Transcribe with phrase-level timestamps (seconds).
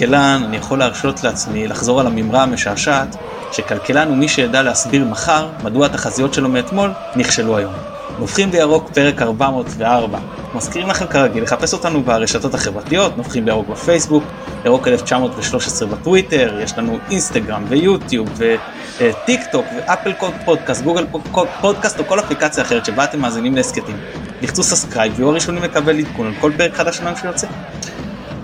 [0.00, 3.16] ככלכלן אני יכול להרשות לעצמי לחזור על המימרה המשעשעת
[3.52, 7.72] שכלכלן הוא מי שידע להסביר מחר מדוע התחזיות שלו מאתמול נכשלו היום.
[8.18, 10.18] נובחים בירוק פרק 404.
[10.54, 14.24] מזכירים לכם כרגיל לחפש אותנו ברשתות החברתיות, נובחים בירוק בפייסבוק,
[14.64, 20.12] ירוק 1913 בטוויטר, יש לנו אינסטגרם ויוטיוב וטיק טוק ואפל
[20.44, 21.06] פודקאסט, גוגל
[21.60, 23.96] פודקאסט או כל אפליקציה אחרת שבה אתם מאזינים להסכתים.
[24.42, 27.46] לחצו subscribe ויהיו הראשונים לקבל עדכון על כל פרק חדש שלנו שיוצא.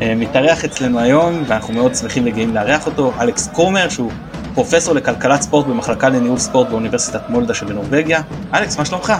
[0.02, 4.12] אה, מתארח אצלנו היום ואנחנו מאוד שמחים וגאים לארח אותו, אלכס קומר שהוא
[4.54, 8.22] פרופסור לכלכלת ספורט במחלקה לניהול ספורט באוניברסיטת מולדה שבנורבגיה.
[8.54, 9.12] אלכס, מה שלומך?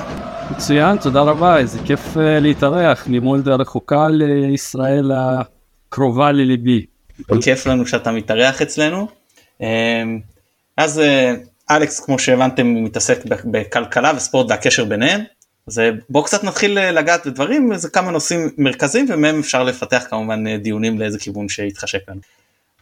[0.51, 6.87] מצוין, תודה רבה, איזה כיף uh, להתארח ממולדה רחוקה לישראל הקרובה לליבי.
[7.43, 9.09] כיף לנו שאתה מתארח אצלנו.
[9.61, 9.67] אמ,
[10.77, 11.35] אז אה,
[11.71, 15.21] אלכס, כמו שהבנתם, הוא מתעסק בכלכלה וספורט והקשר ביניהם.
[15.69, 20.57] אז אה, בואו קצת נתחיל לגעת בדברים, זה כמה נושאים מרכזיים ומהם אפשר לפתח כמובן
[20.57, 22.21] דיונים לאיזה כיוון שיתחשק לנו.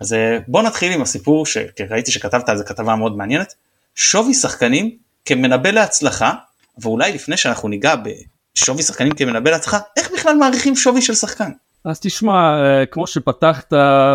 [0.00, 0.16] אז
[0.48, 3.54] בואו נתחיל עם הסיפור שראיתי שכתבת על זה כתבה מאוד מעניינת,
[3.94, 6.32] שווי שחקנים כמנבא להצלחה
[6.78, 11.50] ואולי לפני שאנחנו ניגע בשווי שחקנים כמנבא להצלחה, איך בכלל מעריכים שווי של שחקן?
[11.84, 13.72] אז תשמע, אה, כמו שפתחת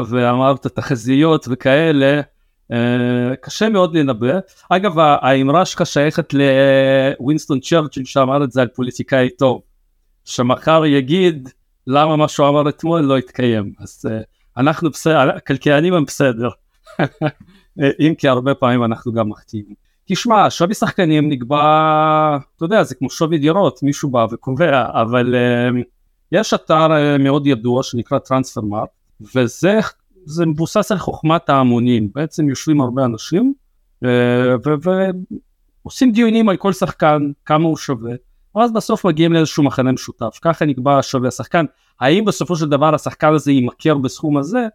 [0.09, 2.21] ואמרת תחזיות וכאלה, אה,
[3.41, 4.39] קשה מאוד לנבא.
[4.69, 9.61] אגב, האמרה שלך שייכת לווינסטון צ'רצ'יל שאמר את זה על פוליטיקאי טוב,
[10.25, 11.49] שמחר יגיד
[11.87, 13.73] למה מה שהוא אמר אתמול לא יתקיים.
[13.79, 14.19] אז אה,
[14.57, 16.49] אנחנו בסדר, הכלכלנים הם בסדר,
[17.99, 19.89] אם כי הרבה פעמים אנחנו גם מחטיאים.
[20.05, 25.35] תשמע, שווי שחקנים נקבע, אתה יודע, זה כמו שווי דירות, מישהו בא וקובע, אבל
[26.31, 26.87] יש אתר
[27.19, 28.89] מאוד ידוע שנקרא טרנספרמארט,
[29.35, 29.79] וזה
[30.25, 33.53] זה מבוסס על חוכמת ההמונים, בעצם יושבים הרבה אנשים
[34.05, 34.07] uh,
[35.83, 38.13] ועושים דיונים על כל שחקן, כמה הוא שווה,
[38.55, 41.65] ואז בסוף מגיעים לאיזשהו מחנה משותף, ככה נקבע שווי השחקן.
[41.99, 44.67] האם בסופו של דבר השחקן הזה יימכר בסכום הזה?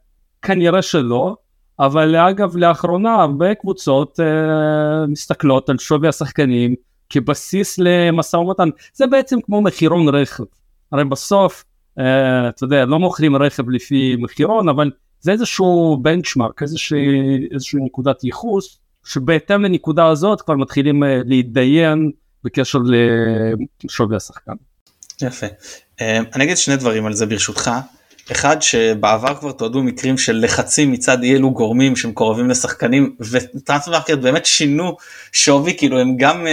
[0.42, 1.36] כנראה שלא,
[1.78, 6.74] אבל אגב לאחרונה הרבה קבוצות אה, מסתכלות על שווי השחקנים
[7.10, 10.44] כבסיס למשא ומתן זה בעצם כמו מחירון רכב
[10.92, 11.64] הרי בסוף
[11.98, 14.90] אה, אתה יודע לא מוכרים רכב לפי מחירון אבל
[15.24, 22.10] זה איזשהו בנצ'מארק איזושהי, איזושהי נקודת ייחוס שבהתאם לנקודה הזאת כבר מתחילים אה, להתדיין
[22.44, 22.78] בקשר
[23.84, 24.52] לשווי השחקן.
[25.22, 25.46] יפה.
[26.00, 27.70] אה, אני אגיד שני דברים על זה ברשותך.
[28.32, 34.46] אחד שבעבר כבר תועדו מקרים של לחצים מצד אי אלו גורמים שמקורבים לשחקנים וטרנספרמרקט באמת
[34.46, 34.96] שינו
[35.32, 36.52] שווי כאילו הם גם אה,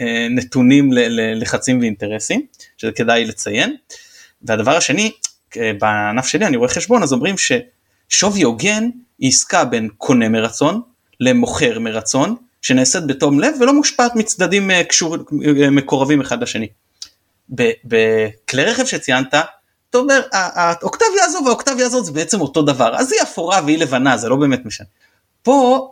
[0.00, 3.76] אה, נתונים ללחצים ואינטרסים שזה כדאי לציין.
[4.42, 5.10] והדבר השני
[5.56, 7.38] אה, בענף שלי אני רואה חשבון אז אומרים
[8.08, 8.88] ששווי הוגן
[9.18, 10.80] היא עסקה בין קונה מרצון
[11.20, 15.16] למוכר מרצון שנעשית בתום לב ולא מושפעת מצדדים אה, קשור,
[15.62, 16.68] אה, מקורבים אחד לשני.
[17.84, 19.34] בכלי רכב שציינת
[19.90, 24.16] אתה אומר האוקטביה הזו והאוקטביה הזאת זה בעצם אותו דבר אז היא אפורה והיא לבנה
[24.16, 24.86] זה לא באמת משנה.
[25.42, 25.88] פה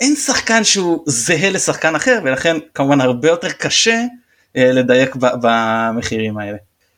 [0.00, 4.04] אין שחקן שהוא זהה לשחקן אחר ולכן כמובן הרבה יותר קשה
[4.56, 6.56] אה, לדייק במחירים האלה.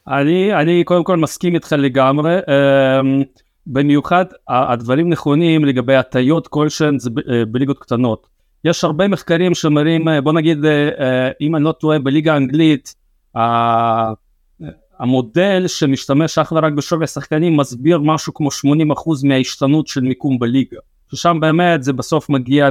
[0.08, 3.00] אני אני קודם כל מסכים איתך לגמרי אה,
[3.66, 8.26] במיוחד הדברים נכונים לגבי הטיות כלשהן זה אה, בליגות קטנות.
[8.64, 12.94] יש הרבה מחקרים שמראים אה, בוא נגיד אה, אם אני לא טועה בליגה האנגלית
[14.98, 18.50] המודל שמשתמש אך ורק בשווי השחקנים מסביר משהו כמו 80%
[19.24, 20.76] מההשתנות של מיקום בליגה
[21.12, 22.68] ששם באמת זה בסוף מגיע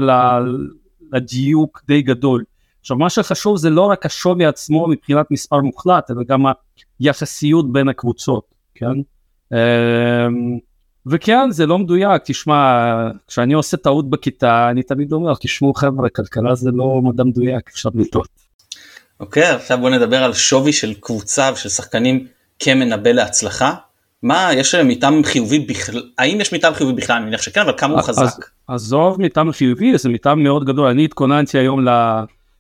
[1.14, 2.44] לדיוק די גדול.
[2.80, 6.46] עכשיו מה שחשוב זה לא רק השווי עצמו מבחינת מספר מוחלט אלא גם
[7.00, 8.44] היחסיות בין הקבוצות
[8.76, 8.94] כן
[9.54, 10.58] אמ,
[11.06, 12.88] וכן זה לא מדויק תשמע
[13.28, 17.90] כשאני עושה טעות בכיתה אני תמיד אומר תשמעו חבר'ה כלכלה זה לא מדע מדויק אפשר
[17.96, 18.28] לטעות.
[19.20, 22.28] אוקיי, עכשיו בוא נדבר על שווי של קבוצה ושל שחקנים
[22.60, 23.74] כמנבא להצלחה.
[24.24, 27.16] מה, יש מטעם חיובי בכלל, האם יש מטעם חיובי בכלל?
[27.16, 28.46] אני מניח שכן, אבל כמה הוא חזק?
[28.68, 30.88] עזוב מטעם חיובי, זה מטעם מאוד גדול.
[30.88, 31.92] אני התכוננתי היום ל...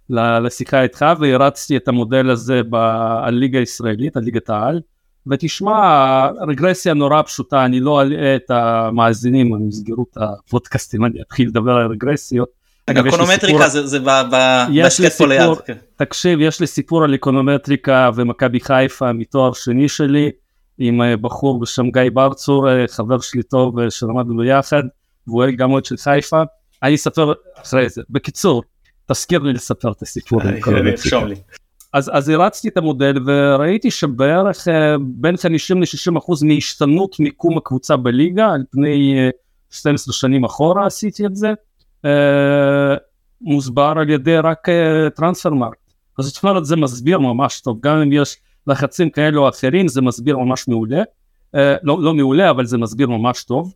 [0.09, 4.81] לשיחה איתך והרצתי את המודל הזה בליגה הישראלית, על ליגת העל.
[5.27, 11.47] ותשמע, רגרסיה נורא פשוטה, אני לא אלאה את המאזינים, הם יסגרו את הפודקאסטים, אני אתחיל
[11.47, 12.49] לדבר על רגרסיות.
[12.85, 15.57] אגב, אקונומטריקה זה, זה בהסכת פה ליד.
[15.65, 15.77] כן.
[15.95, 20.31] תקשיב, יש לי סיפור על אקונומטריקה ומכבי חיפה מתואר שני שלי,
[20.77, 24.83] עם אה, בחור בשם גיא ברצור, אה, חבר שלי טוב אה, שלמדנו ביחד,
[25.27, 26.41] והוא גם עוד של חיפה.
[26.83, 28.01] אני אספר אחרי זה.
[28.09, 28.63] בקיצור,
[29.11, 30.41] תזכיר לי לספר את הסיפור.
[31.93, 34.67] אז, אז הרצתי את המודל וראיתי שבערך
[35.01, 39.29] בין 50 ל-60 אחוז מהשתנות מיקום הקבוצה בליגה על פני
[39.69, 41.53] 12 שנים אחורה עשיתי את זה.
[42.05, 42.95] אה,
[43.41, 45.75] מוסבר על ידי רק אה, טרנספרמרק.
[46.19, 48.37] אז זאת אומרת זה מסביר ממש טוב, גם אם יש
[48.67, 51.01] לחצים כאלו או אחרים זה מסביר ממש מעולה,
[51.55, 53.73] אה, לא, לא מעולה אבל זה מסביר ממש טוב.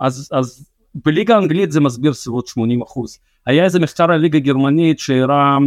[0.00, 3.18] אז, אז בליגה האנגלית זה מסביר סביבות 80 אחוז.
[3.46, 5.58] היה איזה מחקר על ליגה גרמנית שהראה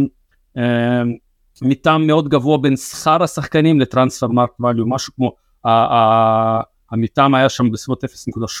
[1.62, 5.32] מתאם מאוד גבוה בין שכר השחקנים לטרנספר מרק ואליו, משהו כמו
[6.90, 8.10] המתאם היה שם בסביבות 0.8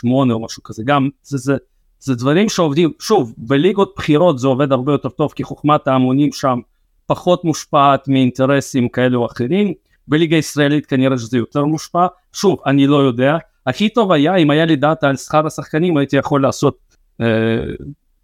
[0.04, 1.56] או משהו כזה, גם זה, זה,
[2.00, 6.58] זה דברים שעובדים, שוב, בליגות בחירות זה עובד הרבה יותר טוב כי חוכמת ההמונים שם
[7.06, 9.72] פחות מושפעת מאינטרסים כאלה או אחרים,
[10.08, 13.36] בליגה הישראלית כנראה שזה יותר מושפע, שוב, אני לא יודע,
[13.66, 16.78] הכי טוב היה אם היה לי דאטה על שכר השחקנים הייתי יכול לעשות
[17.20, 17.26] אה,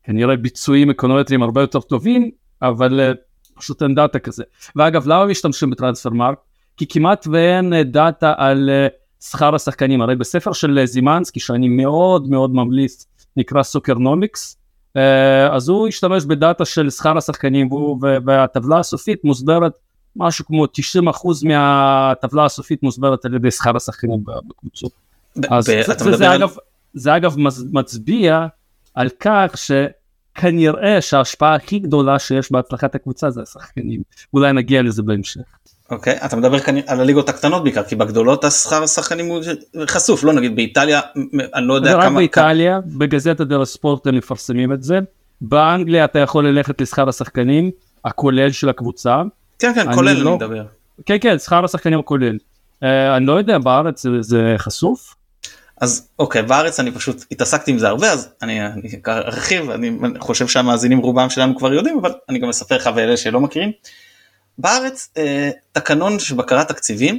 [0.02, 2.30] כנראה ביצועים אקונומטריים הרבה יותר טובים,
[2.62, 3.12] אבל אה,
[3.58, 4.44] פשוט אין דאטה כזה.
[4.76, 6.38] ואגב, למה משתמשים בטרנספרמרקט?
[6.78, 8.86] כי כמעט ואין אה, דאטה על אה,
[9.20, 13.06] שכר השחקנים, הרי בספר של אה, זימנסקי שאני מאוד מאוד ממליץ,
[13.36, 14.54] נקרא סוקרנומיקס,
[15.50, 17.68] אז הוא השתמש בדאטה של שכר השחקנים
[18.26, 19.72] והטבלה הסופית מוסברת
[20.16, 20.68] משהו כמו 90%
[21.44, 24.92] מהטבלה הסופית מוסברת על ידי שכר השחקנים בקבוצות.
[25.50, 26.56] אז זה, אגב,
[26.94, 27.36] זה אגב
[27.72, 28.46] מצביע
[28.94, 29.50] על כך
[30.38, 34.02] שכנראה שההשפעה הכי גדולה שיש בהצלחת הקבוצה זה השחקנים
[34.34, 35.40] אולי נגיע לזה בהמשך.
[35.90, 39.42] אוקיי okay, אתה מדבר כאן על הליגות הקטנות בעיקר כי בגדולות השכר השחקנים הוא
[39.86, 41.00] חשוף לא נגיד באיטליה
[41.54, 42.04] אני לא יודע כמה.
[42.04, 44.98] רק באיטליה בגזטה דל הספורט הם מפרסמים את זה
[45.40, 47.70] באנגליה אתה יכול ללכת לשכר השחקנים
[48.04, 49.22] הכולל של הקבוצה.
[49.58, 50.36] כן כן כולל אני לא...
[50.36, 50.64] מדבר.
[51.06, 52.36] כן כן שכר השחקנים הכולל.
[52.36, 52.86] Uh,
[53.16, 55.14] אני לא יודע בארץ זה, זה חשוף.
[55.80, 60.48] אז אוקיי בארץ אני פשוט התעסקתי עם זה הרבה אז אני, אני ארחיב אני חושב
[60.48, 63.72] שהמאזינים רובם שלנו כבר יודעים אבל אני גם אספר לך ואלה שלא מכירים.
[64.58, 67.18] בארץ אה, תקנון של בקרת תקציבים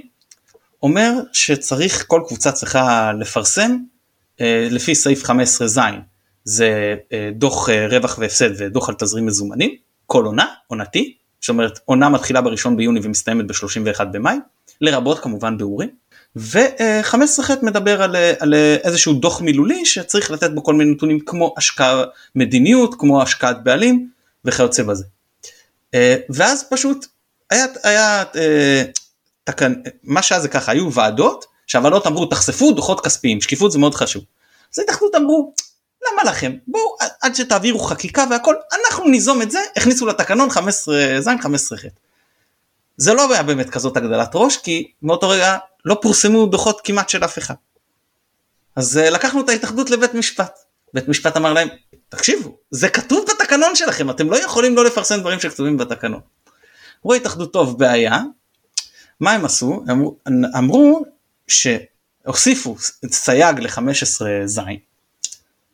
[0.83, 3.77] אומר שצריך כל קבוצה צריכה לפרסם
[4.41, 5.79] אה, לפי סעיף 15 ז'
[6.43, 9.75] זה אה, דוח אה, רווח והפסד ודוח על תזרים מזומנים
[10.05, 14.37] כל עונה עונתי זאת אומרת עונה מתחילה בראשון ביוני ומסתיימת ב-31 במאי
[14.81, 15.89] לרבות כמובן ביאורים.
[16.35, 18.53] ו-15ח מדבר על, על
[18.83, 22.03] איזשהו דוח מילולי שצריך לתת בו כל מיני נתונים כמו השקעה
[22.35, 24.09] מדיניות, כמו השקעת בעלים
[24.45, 25.05] וכיוצא בזה.
[25.93, 27.05] אה, ואז פשוט
[27.49, 28.83] היה, היה אה,
[29.43, 29.73] תקן,
[30.03, 34.23] מה שהיה זה ככה, היו ועדות שהוועדות אמרו תחשפו דוחות כספיים, שקיפות זה מאוד חשוב.
[34.73, 35.53] אז ההתאחדות אמרו
[36.07, 41.29] למה לכם בואו עד שתעבירו חקיקה והכל אנחנו ניזום את זה הכניסו לתקנון 15 ז'
[41.41, 41.85] 15 ח'.
[42.99, 47.25] זה לא היה באמת כזאת הגדלת ראש כי מאותו רגע לא פורסמו דוחות כמעט של
[47.25, 47.53] אף אחד.
[48.75, 50.59] אז uh, לקחנו את ההתאחדות לבית משפט.
[50.93, 51.67] בית משפט אמר להם,
[52.09, 56.21] תקשיבו, זה כתוב בתקנון שלכם, אתם לא יכולים לא לפרסם דברים שכתובים בתקנון.
[57.05, 58.19] אמרו ההתאחדות טוב בעיה,
[59.19, 59.83] מה הם עשו?
[59.91, 60.17] אמרו,
[60.57, 61.05] אמרו
[61.47, 62.75] שהוסיפו
[63.11, 64.59] סייג ל-15 ז'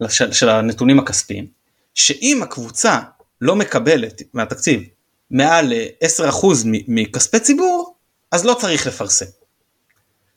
[0.09, 1.47] של, של הנתונים הכספיים,
[1.93, 2.99] שאם הקבוצה
[3.41, 4.83] לא מקבלת מהתקציב
[5.31, 5.73] מעל
[6.19, 7.95] 10% מכספי ציבור,
[8.31, 9.25] אז לא צריך לפרסם.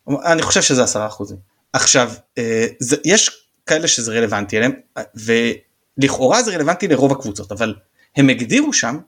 [0.08, 1.34] אני חושב שזה 10%.
[1.72, 2.66] עכשיו, אה,
[3.04, 3.30] יש
[3.66, 4.72] כאלה שזה רלוונטי אליהם,
[5.14, 7.74] ולכאורה זה רלוונטי לרוב הקבוצות, אבל
[8.16, 8.98] הם הגדירו שם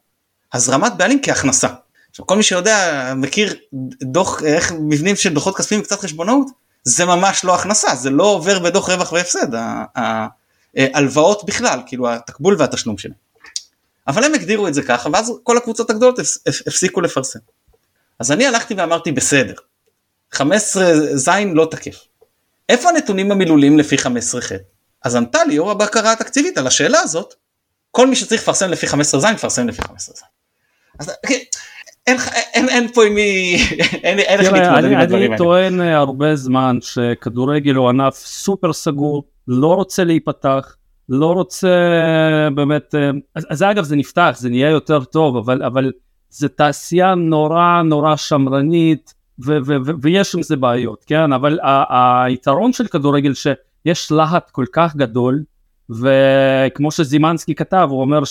[0.53, 1.69] הזרמת בעלים כהכנסה.
[2.11, 3.55] עכשיו כל מי שיודע, מכיר
[4.03, 6.47] דוח, איך מבנים של דוחות כספיים וקצת חשבונאות,
[6.85, 9.47] זה ממש לא הכנסה, זה לא עובר בדוח רווח והפסד,
[10.77, 13.30] ההלוואות בכלל, כאילו התקבול והתשלום שלהם.
[14.11, 16.19] אבל הם הגדירו את זה ככה ואז כל הקבוצות הגדולות
[16.67, 17.39] הפסיקו לפרסם.
[18.19, 19.55] אז אני הלכתי ואמרתי בסדר,
[20.33, 21.99] 15 ז' לא תקף.
[22.69, 24.53] איפה הנתונים המילוליים לפי 15 ח'?
[25.05, 27.35] אז ענתה לי יו"ר הבקרה התקציבית על השאלה הזאת,
[27.91, 30.21] כל מי שצריך לפרסם לפי 15 ז' יפרסם לפי 15 ז'.
[30.99, 31.13] אז
[32.07, 32.17] אין,
[32.55, 33.57] אין, אין פה עם מי,
[34.05, 35.27] אין, אין איך להתמודד עם הדברים האלה.
[35.27, 40.77] אני טוען הרבה זמן שכדורגל הוא ענף סופר סגור, לא רוצה להיפתח,
[41.11, 42.01] לא רוצה
[42.55, 45.93] באמת, אה, אז, אז אגב זה נפתח, זה נהיה יותר טוב, אבל, אבל
[46.31, 49.15] זה תעשייה נורא נורא שמרנית,
[49.45, 51.33] ו- ו- ו- ויש עם זה בעיות, כן?
[51.33, 51.59] אבל
[51.91, 55.43] היתרון של כדורגל שיש להט כל כך גדול,
[55.91, 58.23] וכמו שזימנסקי כתב, הוא אומר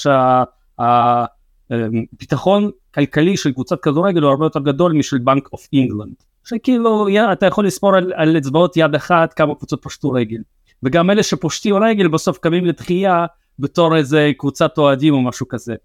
[1.69, 6.13] שהביטחון שה- כלכלי של קבוצת כדורגל הוא הרבה יותר גדול משל Bank of England.
[6.43, 10.39] שכאילו אתה יכול לספור על, על אצבעות יד אחת כמה קבוצות פשטו רגל.
[10.83, 13.25] וגם אלה שפושטים רגל בסוף קמים לתחייה
[13.59, 15.75] בתור איזה קבוצת אוהדים או משהו כזה.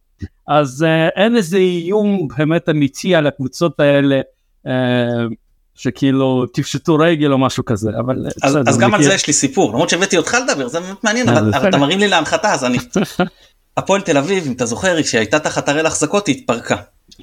[0.48, 4.20] אז uh, אין איזה איום באמת אמיתי על הקבוצות האלה
[4.66, 4.70] uh,
[5.74, 8.94] שכאילו תפשטו רגל או משהו כזה אבל אז, אז גם.
[8.94, 11.76] על זה יש לי סיפור למרות שהבאתי אותך לדבר זה באמת מעניין אבל, אבל אתה
[11.76, 12.78] מרים לי להנחתה אז אני
[13.76, 16.76] הפועל תל אביב אם אתה זוכר שהייתה תחת הראל החזקות היא התפרקה.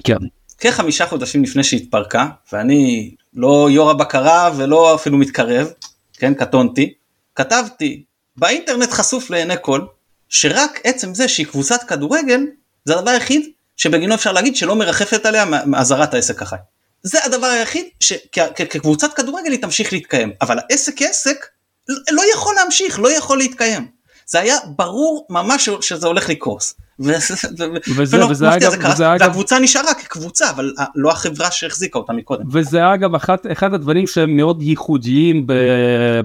[0.04, 0.16] כן.
[0.58, 5.68] כחמישה חודשים לפני שהתפרקה ואני לא יו"ר הבקרה ולא אפילו מתקרב
[6.12, 6.94] כן קטונתי
[7.34, 8.04] כתבתי
[8.36, 9.80] באינטרנט חשוף לעיני כל
[10.28, 12.40] שרק עצם זה שהיא קבוצת כדורגל
[12.84, 16.56] זה הדבר היחיד שבגינו אפשר להגיד שלא מרחפת עליה מאזהרת העסק החי.
[17.02, 21.46] זה הדבר היחיד שכקבוצת כדורגל היא תמשיך להתקיים אבל העסק כעסק
[21.88, 23.88] לא יכול להמשיך, לא יכול להתקיים.
[24.26, 26.74] זה היה ברור ממש שזה הולך לקרוס.
[27.00, 32.12] וזה, ולא, וזה אגב, זה וזה אגב, והקבוצה נשארה כקבוצה, אבל לא החברה שהחזיקה אותה
[32.12, 32.44] מקודם.
[32.52, 35.46] וזה אגב אחת, אחד הדברים שהם מאוד ייחודיים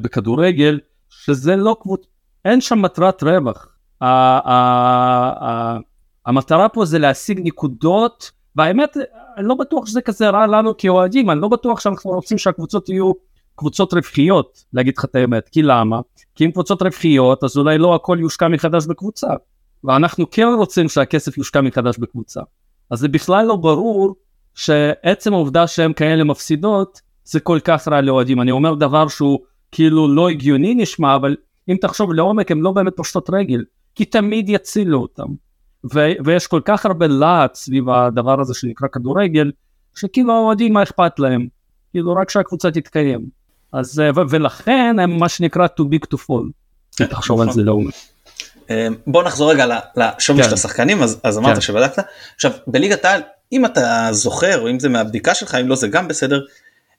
[0.02, 0.80] בכדורגל,
[1.28, 2.08] שזה לא קבוצה,
[2.46, 3.68] אין שם מטרת רווח.
[6.26, 8.98] המטרה פה זה להשיג נקודות, והאמת,
[9.38, 13.12] אני לא בטוח שזה כזה רע לנו כאוהדים, אני לא בטוח שאנחנו רוצים שהקבוצות יהיו
[13.56, 16.00] קבוצות רווחיות, להגיד לך את האמת, כי למה?
[16.36, 19.28] כי אם קבוצות רווחיות, אז אולי לא הכל יושקע מחדש בקבוצה.
[19.84, 22.42] ואנחנו כן רוצים שהכסף יושקע מחדש בקבוצה.
[22.92, 24.16] אז זה בכלל לא ברור
[24.56, 28.42] שעצם העובדה שהן כאלה מפסידות זה כל כך רע לאוהדים.
[28.42, 29.40] אני אומר דבר שהוא
[29.72, 31.36] כאילו לא הגיוני נשמע, אבל
[31.70, 33.64] אם תחשוב לעומק הם לא באמת פושטות רגל,
[33.96, 35.28] כי תמיד יצילו אותם.
[35.94, 39.52] ו- ויש כל כך הרבה להט סביב הדבר הזה שנקרא כדורגל,
[39.96, 41.48] שכאילו האוהדים מה אכפת להם,
[41.92, 43.26] כאילו רק שהקבוצה תתקיים.
[43.74, 46.52] אז ו- ולכן הם מה שנקרא too big to fall.
[46.98, 47.56] כן, תחשוב על נכון.
[47.56, 47.94] זה לעומק.
[48.70, 50.54] אמ, בוא נחזור רגע לשווי של כן.
[50.54, 51.62] השחקנים אז, אז אמרת כן.
[51.62, 52.04] שבדקת
[52.36, 53.22] עכשיו בליגת העל
[53.52, 56.42] אם אתה זוכר או אם זה מהבדיקה שלך אם לא זה גם בסדר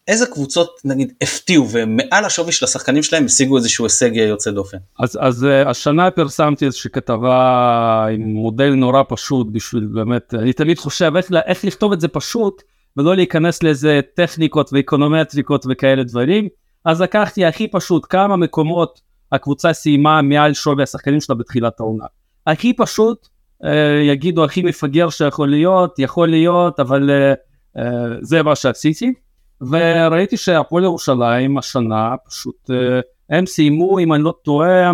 [0.08, 4.78] איזה קבוצות נגיד הפתיעו ומעל השווי של השחקנים שלהם השיגו איזשהו הישג יוצא דופן.
[4.98, 10.78] אז, אז uh, השנה פרסמתי איזושהי כתבה עם מודל נורא פשוט בשביל באמת אני תמיד
[10.78, 12.62] חושב איך, איך לכתוב את זה פשוט
[12.96, 16.48] ולא להיכנס לאיזה טכניקות ואקונומטריקות וכאלה דברים
[16.84, 19.00] אז לקחתי הכי פשוט כמה מקומות
[19.32, 22.04] הקבוצה סיימה מעל שווי השחקנים שלה בתחילת העונה.
[22.46, 23.28] הכי פשוט
[23.64, 27.34] אה, יגידו הכי מפגר שיכול להיות יכול להיות אבל אה,
[27.82, 29.12] אה, זה מה שעשיתי
[29.60, 33.00] וראיתי שהפועל ירושלים השנה פשוט אה,
[33.30, 34.90] הם סיימו אם אני לא טועה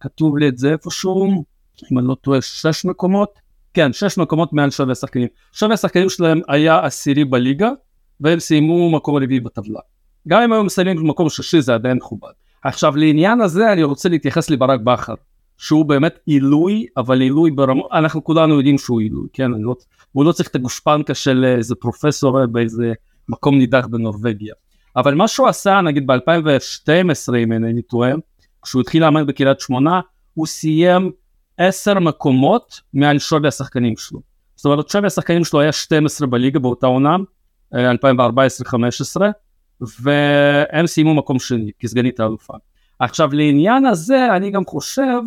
[0.00, 1.44] כתוב לי את זה איפשהו
[1.92, 3.38] אם אני לא טועה שש מקומות.
[3.74, 7.70] כן שש מקומות מעל שווי השחקנים שווי השחקנים שלהם היה עשירי בליגה
[8.20, 9.80] והם סיימו מקום רביעי בטבלה.
[10.28, 12.30] גם אם היו מסיימים במקום שישי זה עדיין מכובד.
[12.64, 15.14] עכשיו לעניין הזה אני רוצה להתייחס לברק בכר
[15.58, 19.50] שהוא באמת עילוי אבל עילוי ברמות אנחנו כולנו יודעים שהוא עילוי כן?
[19.50, 19.74] לא,
[20.12, 22.92] הוא לא צריך את הגושפנקה של איזה פרופסור באיזה
[23.28, 24.54] מקום נידח בנורבגיה
[24.96, 28.12] אבל מה שהוא עשה נגיד ב2012 אם אינני טועה
[28.62, 30.00] כשהוא התחיל לאמן בקריית שמונה
[30.34, 31.10] הוא סיים
[31.56, 34.20] 10 מקומות מעל שווי השחקנים שלו
[34.56, 37.16] זאת אומרת שווי השחקנים שלו היה 12 בליגה באותה עונה
[37.74, 37.76] 2014-2015
[39.80, 42.54] והם סיימו מקום שני כסגנית האלופה.
[42.98, 45.20] עכשיו לעניין הזה אני גם חושב,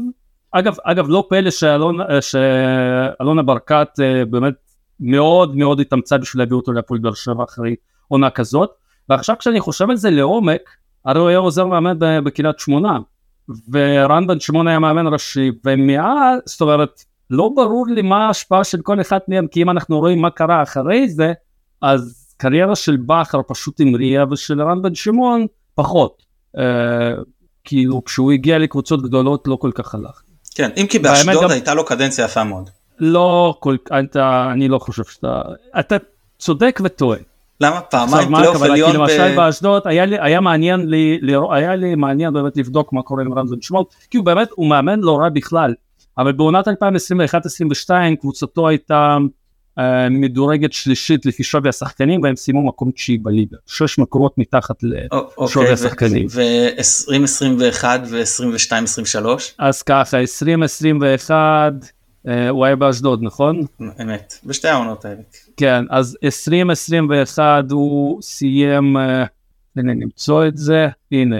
[0.51, 4.53] אגב, אגב לא פלא שאלונה, שאלונה ברקת אה, באמת
[4.99, 7.75] מאוד מאוד התאמצה בשביל להביא אותו להפועל באר שבע אחרי
[8.09, 8.69] עונה כזאת,
[9.09, 10.61] ועכשיו כשאני חושב על זה לעומק,
[11.05, 12.97] הרי הוא היה עוזר מאמן בקריית שמונה,
[13.71, 18.81] ורן בן שמעון היה מאמן ראשי, ומאז, זאת אומרת, לא ברור לי מה ההשפעה של
[18.81, 21.33] כל אחד מהם, כי אם אנחנו רואים מה קרה אחרי זה,
[21.81, 26.23] אז קריירה של בכר פשוט המריאה ושל רן בן שמעון פחות.
[26.57, 26.63] אה,
[27.63, 30.21] כאילו כשהוא הגיע לקבוצות גדולות לא כל כך הלך.
[30.55, 31.49] כן, אם כי באשדוד גם...
[31.49, 32.69] הייתה לו קדנציה יפה מאוד.
[32.99, 35.41] לא כל אתה אני לא חושב שאתה
[35.79, 35.95] אתה
[36.39, 37.19] צודק וטועה.
[37.61, 38.91] למה פעמיים פלייאוף עליון?
[38.91, 41.19] כי למשל באשדוד היה לי היה מעניין לי
[41.51, 44.99] היה לי מעניין באמת לבדוק מה קורה עם בן שמעון כי הוא באמת הוא מאמן
[44.99, 45.73] לא רע בכלל
[46.17, 46.71] אבל בעונת 2021-2022
[48.19, 49.17] קבוצתו הייתה
[49.79, 55.09] אה, מדורגת שלישית לפי שווי השחקנים והם סיימו מקום תשיעי בליגה שש מקומות מתחת לשווי
[55.37, 56.27] אוקיי, השחקנים.
[56.31, 59.55] ו-2021 ו-22 23?
[59.57, 61.69] אז ככה 2021 אה,
[62.49, 63.65] הוא היה באשדוד נכון?
[64.01, 65.21] אמת בשתי העונות האלה.
[65.57, 69.23] כן אז 2021 הוא סיים אה,
[69.75, 71.39] הנה נמצוא את זה הנה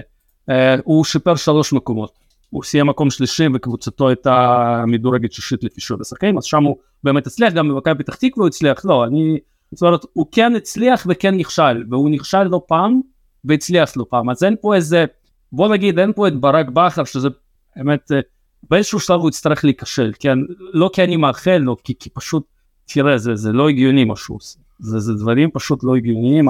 [0.83, 2.19] הוא שיפר שלוש מקומות.
[2.49, 7.27] הוא סיים מקום שלישי וקבוצתו הייתה מדורגת שישית לפי שווי השחקנים אז שם הוא באמת
[7.27, 9.37] הצליח גם במכבי פתח תקווה הוא הצליח לא אני
[9.71, 13.01] זאת אומרת הוא כן הצליח וכן נכשל והוא נכשל לא פעם
[13.45, 15.05] והצליח לא פעם אז אין פה איזה
[15.51, 17.29] בוא נגיד אין פה את ברק בכר שזה
[17.75, 18.19] באמת אה,
[18.69, 22.43] באיזשהו שלב הוא יצטרך להיכשל כן לא כי אני מאחל לו כי, כי פשוט
[22.85, 26.47] תראה זה זה לא הגיוני מה שהוא עושה זה, זה דברים פשוט לא הגיוניים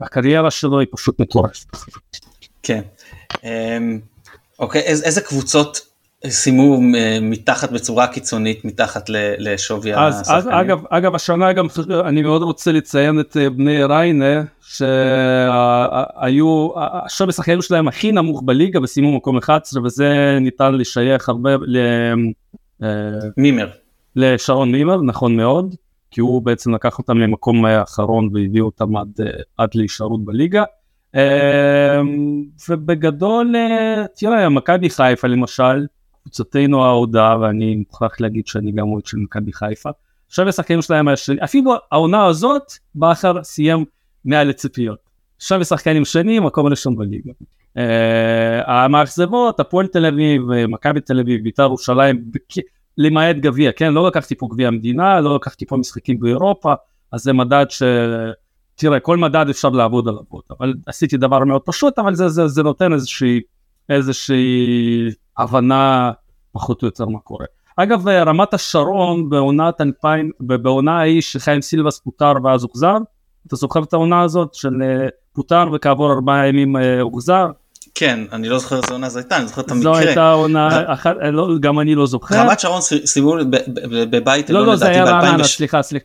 [0.00, 1.76] הקריירה שלו היא פשוט מטורפת.
[2.62, 2.82] כן.
[3.44, 4.00] אמ,
[4.58, 5.91] אוקיי איזה קבוצות
[6.28, 9.04] סיימו אה, מתחת בצורה קיצונית מתחת
[9.38, 10.38] לשווי השחקנים.
[10.38, 11.66] אז אגב, אגב השנה גם
[12.04, 15.58] אני מאוד רוצה לציין את אה, בני ריינה שהיו
[16.76, 21.76] השווי השחקנים שלהם הכי נמוך בליגה וסיימו מקום 11 וזה ניתן לשייך הרבה ל...
[22.82, 22.88] אה,
[23.36, 23.68] מימר.
[24.16, 25.74] לשרון מימר נכון מאוד
[26.10, 29.08] כי הוא בעצם לקח אותם למקום האחרון והביא אותם עד,
[29.58, 30.64] עד להישארות בליגה.
[32.68, 33.54] ובגדול
[34.14, 35.86] תראה מכבי חיפה למשל
[36.22, 39.90] קבוצתנו האהודה ואני מוכרח להגיד שאני גם אוהד של מכבי חיפה.
[40.26, 43.84] עכשיו השחקנים שלהם השני אפילו העונה הזאת בכר סיים
[44.24, 44.98] מעל לציפיות.
[45.36, 47.32] עכשיו השחקנים שני מקום ראשון בליגה.
[48.66, 52.24] המאכזבות, הפועל תל אביב, מכבי תל אביב, בית"ר ירושלים,
[52.98, 53.92] למעט גביע, כן?
[53.92, 56.74] לא לקחתי פה גביע המדינה, לא לקחתי פה משחקים באירופה,
[57.12, 57.82] אז זה מדד ש...
[58.74, 62.62] תראה, כל מדד אפשר לעבוד עליו, אבל עשיתי דבר מאוד פשוט, אבל זה, זה, זה
[62.62, 63.40] נותן איזושהי,
[63.88, 66.10] איזושהי הבנה
[66.52, 67.46] פחות או יותר מה קורה.
[67.76, 72.96] אגב, רמת השרון בעונת 2000, בעונה ההיא שחיים סילבס פוטר ואז הוחזר,
[73.46, 77.46] אתה זוכר את העונה הזאת של אה, פוטר וכעבור ארבעה ימים אה, הוחזר?
[77.94, 79.92] כן, אני לא זוכר איזה עונה זו הייתה, אני זוכר את המקרה.
[79.92, 82.36] זו הייתה עונה אחת, לא, גם אני לא זוכר.
[82.36, 83.34] רמת שרון סיימו
[84.10, 86.04] בבית לא, לא, זה היה רעננה, סליחה, סליחה,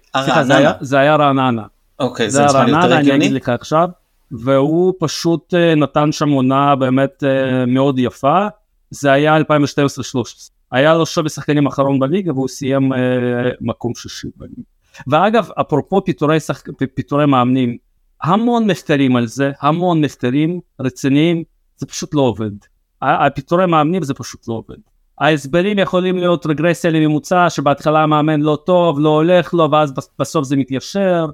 [0.82, 1.64] זה היה רעננה.
[2.00, 3.16] אוקיי, זה נשמע לי יותר הגיוני.
[3.16, 3.90] אני אגיד לך עכשיו,
[4.32, 7.24] והוא פשוט אה, נתן שם עונה באמת
[7.68, 8.48] מאוד יפה,
[8.90, 9.44] זה היה 2012-2013.
[10.72, 12.92] היה לו שווי שחקנים אחרון בליגה והוא סיים
[13.62, 14.62] מקום שישי בליגה.
[15.08, 16.64] ואגב, אפרופו פיטורי, שח...
[16.96, 17.78] פיטורי מאמנים,
[18.24, 21.44] המון מחקרים על זה, המון מחקרים רציניים,
[21.78, 22.52] זה פשוט לא עובד.
[23.02, 24.78] הפיטורי מאמנים זה פשוט לא עובד.
[25.20, 30.56] ההסברים יכולים להיות רגרסיה לממוצע שבהתחלה המאמן לא טוב, לא הולך לו ואז בסוף זה
[30.56, 31.26] מתיישר.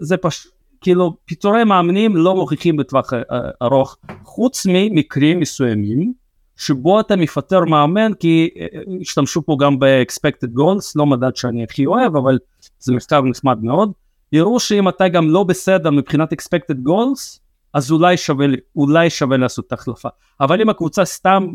[0.00, 0.52] זה פשוט,
[0.86, 3.16] כאילו פיטורי מאמנים לא מוכיחים בטווח uh,
[3.62, 6.12] ארוך, חוץ ממקרים מסוימים
[6.56, 8.66] שבו אתה מפטר מאמן כי אה,
[9.00, 12.38] השתמשו פה גם ב-expected goals, לא מדד שאני הכי אוהב, אבל
[12.78, 13.92] זה מחקר נחמד מאוד.
[14.32, 17.38] יראו שאם אתה גם לא בסדר מבחינת expected goals,
[17.74, 20.08] אז אולי שווה, אולי שווה לעשות את ההחלפה.
[20.40, 21.46] אבל אם הקבוצה סתם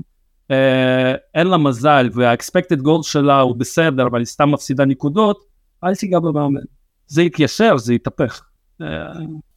[0.52, 5.44] אה, אין לה מזל וה-expected goals שלה הוא בסדר, אבל היא סתם מפסידה נקודות,
[5.84, 6.62] אל תיגע במאמן.
[7.08, 8.51] זה יתיישר, זה יתהפך.
[8.84, 9.08] אה,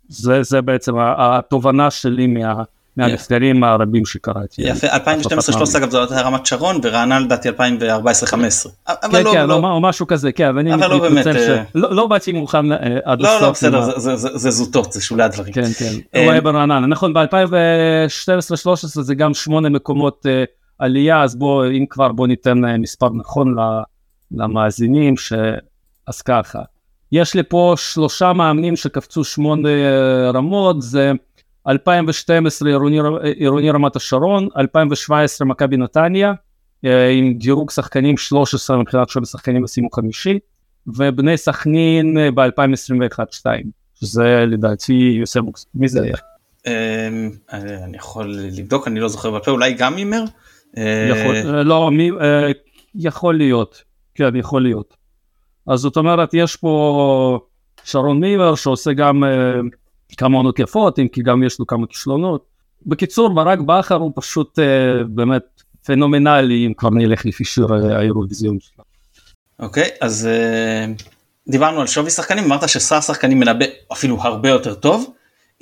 [0.09, 2.63] זה, זה בעצם התובנה שלי מה...
[2.97, 4.63] מהמחקרים הרבים שקראתי.
[4.63, 7.53] יפה, 2012-2013 אגב זאת רמת שרון ורעננה לדעתי 2014-2015.
[7.53, 9.55] כן, לא, כן, לא.
[9.55, 13.41] או משהו כזה, כן, אבל לא באמת, אה, לא באתי מוכן אה, עד הסוף.
[13.41, 15.53] לא, לא, בסדר, זה זוטות, זה שולי הדברים.
[15.53, 20.45] כן, כן, הוא היה ברעננה, נכון, ב-2012-2013 זה גם שמונה מקומות אה,
[20.79, 23.55] עלייה, אז בוא, אם כבר בוא ניתן מספר נכון
[24.33, 25.15] למאזינים,
[26.07, 26.59] אז ככה.
[27.15, 29.69] יש לי פה שלושה מאמנים שקפצו שמונה
[30.35, 31.13] רמות, זה
[31.69, 32.99] 2012 עירוני,
[33.37, 36.33] עירוני רמת השרון, 2017 מכבי נתניה,
[36.85, 40.39] אה, עם דירוג שחקנים 13 מבחינת שווי שחקנים עשינו חמישי,
[40.87, 43.47] ובני סכנין אה, ב-2021-2,
[43.95, 46.17] שזה לדעתי יוסף בוקס, מי זה היה?
[46.67, 50.25] אמ, אני יכול לבדוק, אני לא זוכר בפה, אולי גם מימר?
[51.65, 51.91] לא,
[52.95, 53.83] יכול להיות,
[54.15, 55.04] כן, יכול להיות.
[55.67, 57.39] אז זאת אומרת, יש פה
[57.85, 59.25] שרון מימר שעושה גם
[60.17, 62.45] כמה עונות יפות, אם כי גם יש לו כמה כישלונות.
[62.87, 64.63] בקיצור, ברק בכר הוא פשוט uh,
[65.09, 65.43] באמת
[65.85, 68.85] פנומנלי, אם כבר נלך לפי שיר האירוויזיון שלו.
[69.59, 70.29] אוקיי, אז
[71.49, 75.13] דיברנו על שווי שחקנים, אמרת ששר שחקנים מנבא אפילו הרבה יותר טוב,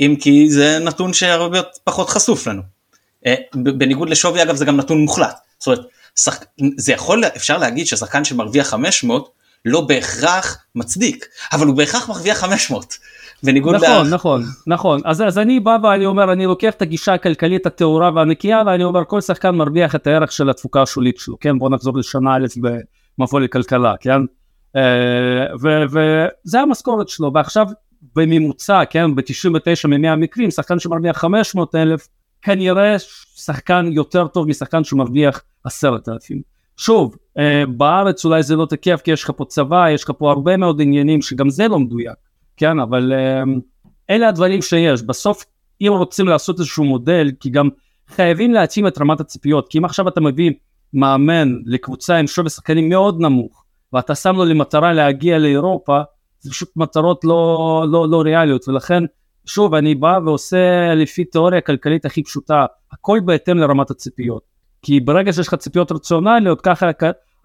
[0.01, 2.63] אם כי זה נתון שהרבה פחות חשוף לנו.
[3.55, 5.37] בניגוד לשווי אגב זה גם נתון מוחלט.
[5.59, 5.81] זאת אומרת,
[6.17, 6.39] שח...
[6.77, 9.31] זה יכול, אפשר להגיד ששחקן שמרוויח 500
[9.65, 12.95] לא בהכרח מצדיק, אבל הוא בהכרח מרוויח 500.
[13.43, 14.15] בניגוד נכון, לה...
[14.15, 18.63] נכון, נכון, אז, אז אני בא ואני אומר, אני לוקח את הגישה הכלכלית הטהורה והנקייה
[18.67, 22.37] ואני אומר, כל שחקן מרוויח את הערך של התפוקה השולית שלו, כן, בוא נחזור לשנה
[22.37, 22.47] א'
[23.19, 24.21] במבוא לכלכלה, כן,
[24.77, 25.47] אה,
[25.91, 27.67] וזה המשכורת שלו, ועכשיו
[28.17, 32.09] בממוצע, כן, ב-99 מ-100 מקרים, שחקן שמרוויח 500 אלף,
[32.43, 32.97] כנראה
[33.37, 36.52] שחקן יותר טוב משחקן שמרוויח 10,000.
[36.77, 40.31] שוב, אה, בארץ אולי זה לא תקף כי יש לך פה צבא, יש לך פה
[40.31, 42.17] הרבה מאוד עניינים שגם זה לא מדויק.
[42.57, 43.61] כן, אבל אמ,
[44.11, 45.03] אלה הדברים שיש.
[45.03, 45.45] בסוף,
[45.81, 47.69] אם רוצים לעשות איזשהו מודל, כי גם
[48.09, 50.53] חייבים להתאים את רמת הציפיות, כי אם עכשיו אתה מביא
[50.95, 56.01] מאמן לקבוצה עם שווי שחקנים מאוד נמוך, ואתה שם לו למטרה להגיע לאירופה,
[56.41, 59.05] זה פשוט מטרות לא, לא, לא ריאליות, ולכן,
[59.45, 64.52] שוב, אני בא ועושה לפי תיאוריה כלכלית הכי פשוטה, הכל בהתאם לרמת הציפיות.
[64.83, 66.91] כי ברגע שיש לך ציפיות רציונליות, ככה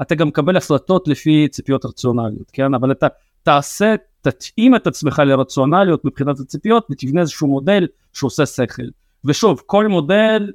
[0.01, 2.73] אתה גם מקבל החלטות לפי ציפיות רציונליות, כן?
[2.73, 3.07] אבל אתה
[3.43, 8.83] תעשה תתאים את עצמך לרציונליות מבחינת הציפיות ותבנה איזשהו מודל שעושה שכל.
[9.25, 10.51] ושוב, כל מודל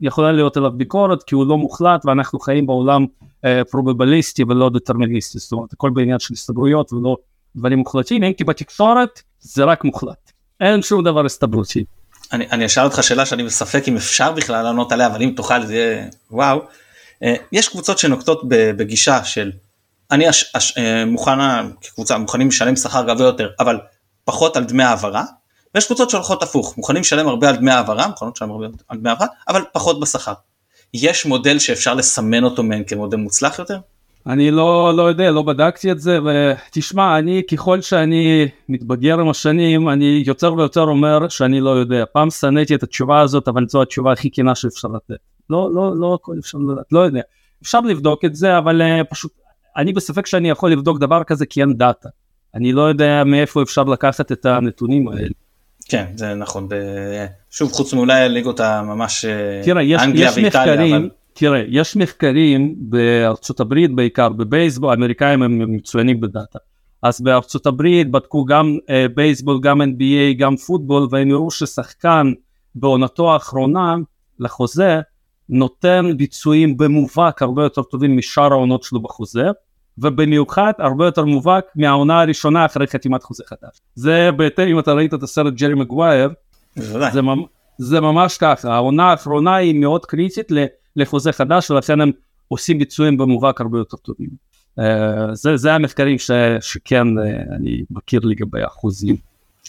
[0.00, 3.06] יכולה להיות עליו ביקורת כי הוא לא מוחלט ואנחנו חיים בעולם
[3.44, 7.16] אה, פרובבליסטי ולא דטרמיניסטי, זאת אומרת הכל בעניין של הסתברויות ולא
[7.56, 11.84] דברים מוחלטים, אם כי בתקשורת זה רק מוחלט, אין שום דבר הסתברותי.
[12.34, 15.66] אני, אני אשאל אותך שאלה שאני בספק אם אפשר בכלל לענות עליה אבל אם תוכל
[15.66, 16.60] זה יהיה וואו.
[17.22, 19.52] אה, יש קבוצות שנוקטות בגישה של
[20.10, 23.78] אני אש, אש, אה, מוכנה כקבוצה מוכנים לשלם שכר גבוה יותר אבל
[24.24, 25.24] פחות על דמי העברה
[25.74, 29.08] ויש קבוצות שהולכות הפוך מוכנים לשלם הרבה על דמי העברה מוכנות לשלם הרבה על דמי
[29.08, 30.32] העברה אבל פחות בשכר.
[30.94, 33.78] יש מודל שאפשר לסמן אותו מהן כמודל מוצלח יותר?
[34.26, 39.88] אני לא לא יודע לא בדקתי את זה ותשמע אני ככל שאני מתבגר עם השנים
[39.88, 42.04] אני יותר ויותר אומר שאני לא יודע.
[42.12, 45.20] פעם שנאתי את התשובה הזאת אבל זו התשובה הכי כנה שאפשר לתת.
[45.50, 47.20] לא לא לא הכל אפשר לדעת לא יודע.
[47.62, 49.32] אפשר לבדוק את זה אבל uh, פשוט
[49.76, 52.08] אני בספק שאני יכול לבדוק דבר כזה כי אין דאטה.
[52.54, 55.28] אני לא יודע מאיפה אפשר לקחת את הנתונים האלה.
[55.88, 56.68] כן זה נכון.
[56.68, 56.74] ב...
[57.50, 61.08] שוב חוץ מאולי הליגות הממש אה, תראה, יש, יש מחקרים, אבל...
[61.34, 66.58] תראה יש מחקרים בארצות הברית בעיקר בבייסבול האמריקאים הם מצוינים בדאטה.
[67.02, 72.32] אז בארצות הברית בדקו גם uh, בייסבול גם NBA גם פוטבול והם הראו ששחקן
[72.74, 73.96] בעונתו האחרונה
[74.38, 75.00] לחוזה
[75.48, 79.46] נותן ביצועים במובהק הרבה יותר טובים משאר העונות שלו בחוזה
[79.98, 83.80] ובמיוחד הרבה יותר מובהק מהעונה הראשונה אחרי חתימת חוזה חדש.
[83.94, 86.30] זה בהתאם אם אתה ראית את הסרט ג'רי מגווייר
[86.76, 87.20] זה,
[87.78, 88.74] זה ממש ככה.
[88.74, 90.50] העונה האחרונה היא מאוד קריטית
[90.96, 92.12] לחוזה חדש ולכן הם
[92.48, 94.28] עושים ביצועים במובהק הרבה יותר טובים.
[94.80, 94.82] Uh,
[95.32, 96.30] זה, זה המחקרים ש,
[96.60, 99.16] שכן uh, אני מכיר לגבי אחוזים.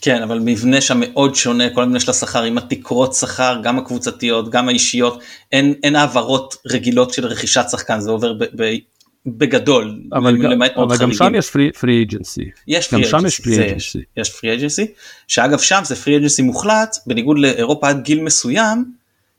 [0.02, 4.50] כן אבל מבנה שם מאוד שונה כל המבנה של השכר עם התקרות שכר גם הקבוצתיות
[4.50, 8.76] גם האישיות אין, אין העברות רגילות של רכישת שחקן זה עובר ב, ב,
[9.26, 14.54] בגדול אבל, למעט אבל מאוד גם שם יש פרי אג'נסי יש פרי אג'נסי יש פרי
[14.54, 14.88] אג'נסי
[15.28, 18.86] שאגב שם זה פרי אג'נסי מוחלט בניגוד לאירופה עד גיל מסוים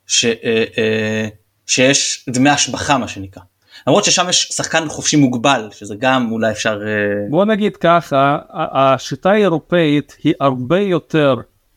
[0.07, 1.29] ש, אה, אה,
[1.67, 3.43] שיש דמי השבחה מה שנקרא.
[3.87, 9.31] למרות ששם יש שחקן חופשי מוגבל שזה גם אולי אפשר אה, בוא נגיד ככה השיטה
[9.31, 11.35] האירופאית היא הרבה יותר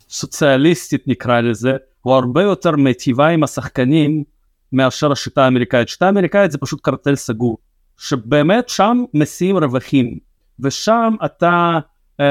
[0.10, 1.72] סוציאליסטית נקרא לזה
[2.02, 4.24] הוא הרבה יותר מיטיבה עם השחקנים
[4.74, 7.58] מאשר השיטה האמריקאית שיטה האמריקאית זה פשוט קרטל סגור
[7.98, 10.18] שבאמת שם משיאים רווחים
[10.60, 11.80] ושם אתה
[12.22, 12.24] uh,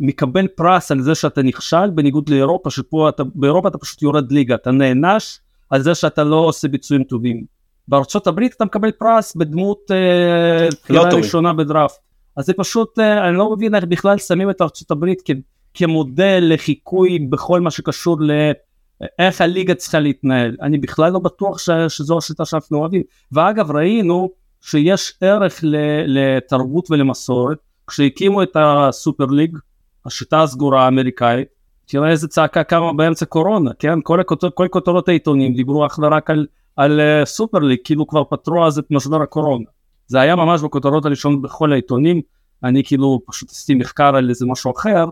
[0.00, 4.54] מקבל פרס על זה שאתה נכשל בניגוד לאירופה שפה אתה באירופה אתה פשוט יורד ליגה
[4.54, 5.38] אתה נענש
[5.72, 7.44] על זה שאתה לא עושה ביצועים טובים.
[7.88, 11.98] בארצות הברית אתה מקבל פרס בדמות uh, לא ראשונה בדראפט.
[12.36, 15.30] אז זה פשוט uh, אני לא מבין איך בכלל שמים את ארצות הברית כ-
[15.74, 20.56] כמודל לחיקוי בכל מה שקשור לאיך הליגה צריכה להתנהל.
[20.62, 23.02] אני בכלל לא בטוח ש- שזו השיטה שאנחנו אוהבים.
[23.32, 24.30] ואגב ראינו
[24.60, 25.60] שיש ערך
[26.06, 27.58] לתרבות ולמסורת.
[27.86, 29.58] כשהקימו את הסופר ליג
[30.06, 31.48] השיטה הסגורה האמריקאית
[31.86, 36.30] תראה איזה צעקה קמה באמצע קורונה כן כל, הכותר, כל כותרות העיתונים דיברו אך ורק
[36.30, 39.64] על, על uh, סופר ליג כאילו כבר פתרו אז את משבר הקורונה
[40.06, 42.20] זה היה ממש בכותרות הראשונות בכל העיתונים
[42.64, 45.04] אני כאילו פשוט עשיתי מחקר על איזה משהו אחר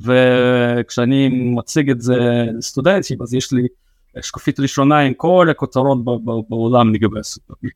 [0.00, 2.16] וכשאני מציג את זה
[2.58, 3.66] לסטודנטים אז יש לי
[4.22, 5.98] שקופית ראשונה עם כל הכותרות
[6.48, 7.72] בעולם לגבי הסופר ליג.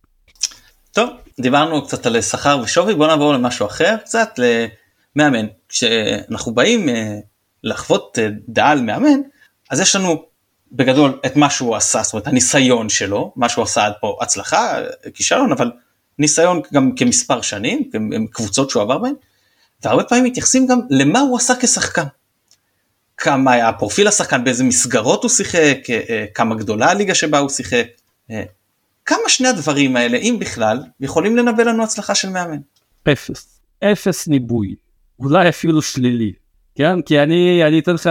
[0.93, 1.11] טוב,
[1.41, 4.39] דיברנו קצת על שכר ושווי, בוא נעבור למשהו אחר קצת,
[5.17, 5.47] למאמן.
[5.69, 7.19] כשאנחנו באים אה,
[7.65, 9.21] לחוות אה, דעה על מאמן,
[9.71, 10.25] אז יש לנו
[10.73, 14.79] בגדול את מה שהוא עשה, זאת אומרת הניסיון שלו, מה שהוא עשה עד פה הצלחה,
[15.15, 15.71] כישלון, אבל
[16.19, 17.91] ניסיון גם כמספר שנים,
[18.31, 19.15] קבוצות שהוא עבר בהן,
[19.83, 22.05] והרבה פעמים מתייחסים גם למה הוא עשה כשחקן.
[23.17, 27.87] כמה היה פרופיל השחקן, באיזה מסגרות הוא שיחק, אה, כמה גדולה הליגה שבה הוא שיחק.
[29.05, 32.59] כמה שני הדברים האלה, אם בכלל, יכולים לנבא לנו הצלחה של מאמן?
[33.13, 33.61] אפס.
[33.85, 34.75] אפס ניבוי.
[35.19, 36.33] אולי אפילו שלילי.
[36.75, 37.03] כן?
[37.03, 38.07] כי אני, אני אתן לך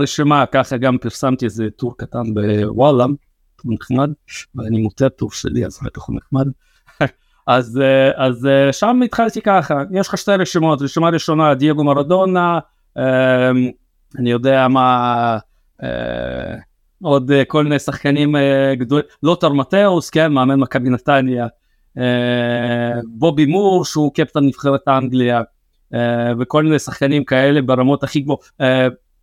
[0.00, 3.06] רשימה, ככה גם פרסמתי איזה טור קטן בוואלה,
[3.56, 4.10] טור נחמד,
[4.54, 6.46] ואני מוצא טור שלי, אז בטח הוא נחמד.
[7.46, 7.80] אז,
[8.16, 12.58] אז שם התחלתי ככה, יש לך שתי רשימות, רשימה ראשונה דייגו מרדונה,
[12.98, 13.02] אמ,
[14.18, 15.38] אני יודע מה,
[15.82, 16.56] אה,
[17.02, 18.38] עוד אה, כל מיני שחקנים אה,
[18.74, 21.46] גדולים, לוטר מטאוס, כן, מאמן מכבי נתניה,
[23.06, 25.44] בובי מור שהוא קפטן נבחרת אנגליה, uh,
[26.40, 28.64] וכל מיני שחקנים כאלה ברמות הכי גבוהות, uh,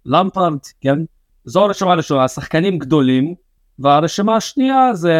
[0.06, 1.00] למפרד, כן,
[1.46, 3.36] זו הרשימה הראשונה, שחקנים גדולים,
[3.80, 5.16] והרשימה השנייה זה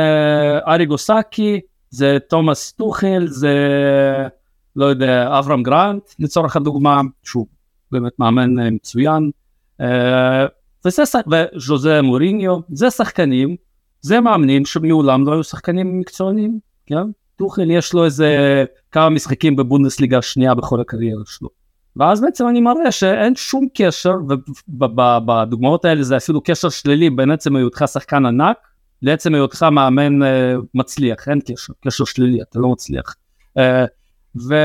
[0.68, 3.58] ארי גוסקי, זה תומאס טוחל, זה
[4.76, 7.48] לא יודע, אברהם גרנט לצורך הדוגמה, שהוא
[7.92, 9.32] באמת מאמן מצוין.
[10.86, 11.20] וזה שח...
[11.32, 13.56] וז'וזה מוריניו, זה שחקנים,
[14.02, 17.04] זה מאמנים שמעולם לא היו שחקנים מקצוענים, כן?
[17.44, 21.50] טוחל יש לו איזה כמה משחקים בבונדסליגה השנייה בכל הקריירה שלו.
[21.96, 24.14] ואז בעצם אני מראה שאין שום קשר,
[24.68, 28.58] ובדוגמאות האלה זה אפילו קשר שלילי בין עצם היותך שחקן ענק
[29.02, 30.26] לעצם היותך מאמן uh,
[30.74, 33.16] מצליח, אין קשר, קשר שלילי, אתה לא מצליח.
[33.60, 33.62] Uh,
[34.48, 34.56] ו,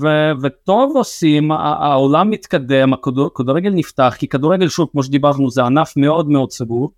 [0.00, 0.06] ו,
[0.42, 6.50] וטוב עושים, העולם מתקדם, הכדורגל נפתח, כי כדורגל שוב כמו שדיברנו זה ענף מאוד מאוד
[6.50, 6.92] סגור,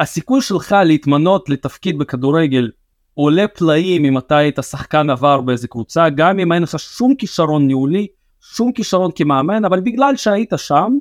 [0.00, 2.70] הסיכוי שלך להתמנות לתפקיד בכדורגל
[3.20, 7.66] עולה פלאים אם אתה היית שחקן עבר באיזה קבוצה, גם אם אין לך שום כישרון
[7.66, 8.06] ניהולי,
[8.40, 10.92] שום כישרון כמאמן, אבל בגלל שהיית שם,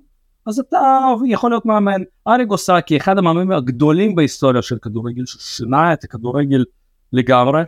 [0.45, 2.01] אז אתה יכול להיות מאמן.
[2.27, 6.63] ארי גוסקי, אחד המאמנים הגדולים בהיסטוריה של כדורגל, ששינה את הכדורגל
[7.13, 7.61] לגמרי,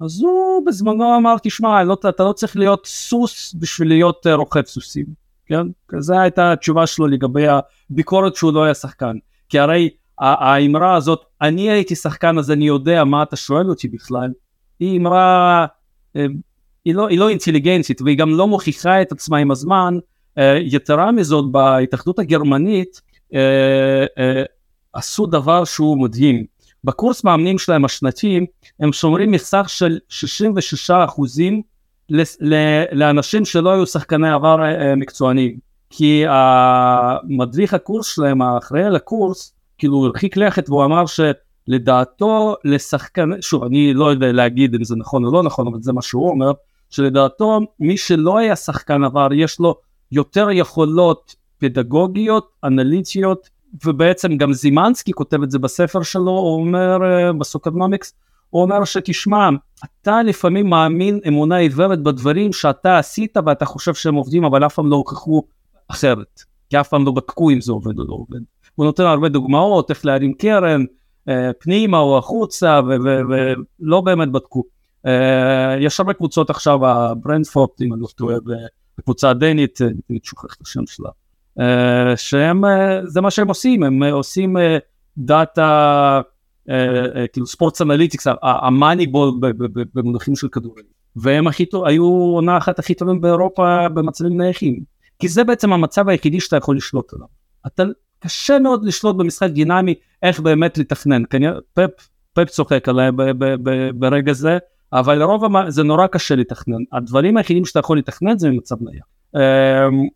[0.00, 5.06] אז הוא בזמנו אמר תשמע לא, אתה לא צריך להיות סוס בשביל להיות רוכב סוסים.
[5.46, 5.66] כן?
[5.98, 7.44] זו הייתה התשובה שלו לגבי
[7.90, 9.16] הביקורת שהוא לא היה שחקן.
[9.48, 14.30] כי הרי האמרה הזאת אני הייתי שחקן אז אני יודע מה אתה שואל אותי בכלל.
[14.80, 15.66] היא אמרה
[16.84, 19.98] היא לא, היא לא אינטליגנטית והיא גם לא מוכיחה את עצמה עם הזמן.
[20.60, 23.00] יתרה מזאת בהתאחדות הגרמנית
[24.92, 26.44] עשו דבר שהוא מדהים.
[26.84, 28.46] בקורס מאמנים שלהם השנתי
[28.80, 31.62] הם שומרים מסך של 66 אחוזים
[32.92, 35.58] לאנשים שלא היו שחקני עבר אה, מקצוענים.
[35.90, 39.53] כי המדריך הקורס שלהם האחראי על הקורס
[39.84, 45.24] כאילו הרחיק לכת והוא אמר שלדעתו לשחקן שוב אני לא יודע להגיד אם זה נכון
[45.24, 46.52] או לא נכון אבל זה מה שהוא אומר
[46.90, 49.74] שלדעתו מי שלא היה שחקן עבר יש לו
[50.12, 53.48] יותר יכולות פדגוגיות אנליטיות
[53.84, 58.14] ובעצם גם זימנסקי כותב את זה בספר שלו, הוא אומר אה, בסוקרנומיקס,
[58.50, 59.48] הוא אומר שתשמע,
[59.84, 64.90] אתה לפעמים מאמין אמונה עיוורת בדברים שאתה עשית ואתה חושב שהם עובדים אבל אף פעם
[64.90, 65.42] לא הוכחו
[65.88, 68.40] אחרת, כי אף פעם לא בדקו אם זה עובד או לא עובד.
[68.74, 70.84] הוא נותן הרבה דוגמאות איך להרים קרן
[71.28, 74.64] אה, פנימה או החוצה ולא באמת בדקו.
[75.06, 78.36] אה, יש הרבה קבוצות עכשיו, הברנדפורט אם אני לא טועה,
[78.98, 79.78] בקבוצה הדנית,
[80.10, 81.10] אני שוכח את השם שלה.
[81.60, 84.56] אה, שהם אה, זה מה שהם עושים הם אה, עושים
[85.18, 86.20] דאטה
[87.32, 89.30] כאילו sports analytics ה Moneyball
[89.94, 90.82] במונחים של כדורגל
[91.16, 94.80] והם הכי טוב היו עונה אחת הכי טובים באירופה במצבים נייחים
[95.18, 97.26] כי זה בעצם המצב היחידי שאתה יכול לשלוט עליו.
[97.66, 97.82] אתה
[98.24, 103.16] קשה מאוד לשלוט במשחק דינמי איך באמת לתכנן כנראה פפ פפ צוחק עליהם
[103.94, 104.58] ברגע זה
[104.92, 109.04] אבל לרוב זה נורא קשה לתכנן הדברים היחידים שאתה יכול לתכנן זה ממצב נייח.
[109.36, 109.40] אמ,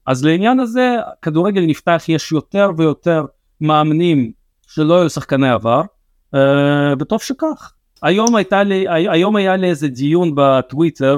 [0.07, 3.25] אז לעניין הזה כדורגל נפתח יש יותר ויותר
[3.61, 4.33] מאמנים
[4.67, 5.83] שלא היו שחקני עבר
[6.35, 7.73] אה, וטוב שכך.
[8.03, 11.17] היום לי היום היה לי איזה דיון בטוויטר